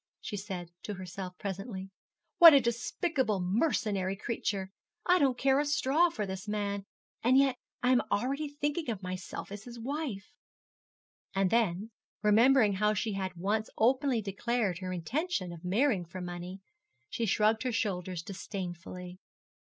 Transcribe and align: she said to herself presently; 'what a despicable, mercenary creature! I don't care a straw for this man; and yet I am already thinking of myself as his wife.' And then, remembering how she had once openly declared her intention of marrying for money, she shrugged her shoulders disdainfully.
she 0.19 0.35
said 0.35 0.71
to 0.81 0.95
herself 0.95 1.37
presently; 1.37 1.91
'what 2.39 2.55
a 2.55 2.59
despicable, 2.59 3.39
mercenary 3.39 4.15
creature! 4.15 4.71
I 5.05 5.19
don't 5.19 5.37
care 5.37 5.59
a 5.59 5.65
straw 5.65 6.09
for 6.09 6.25
this 6.25 6.47
man; 6.47 6.87
and 7.21 7.37
yet 7.37 7.55
I 7.83 7.91
am 7.91 8.01
already 8.11 8.47
thinking 8.49 8.89
of 8.89 9.03
myself 9.03 9.51
as 9.51 9.65
his 9.65 9.77
wife.' 9.79 10.33
And 11.35 11.51
then, 11.51 11.91
remembering 12.23 12.73
how 12.73 12.95
she 12.95 13.13
had 13.13 13.35
once 13.35 13.69
openly 13.77 14.23
declared 14.23 14.79
her 14.79 14.91
intention 14.91 15.53
of 15.53 15.63
marrying 15.63 16.05
for 16.05 16.19
money, 16.19 16.61
she 17.07 17.27
shrugged 17.27 17.61
her 17.61 17.71
shoulders 17.71 18.23
disdainfully. 18.23 19.19